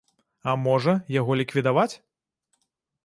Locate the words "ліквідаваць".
1.43-1.91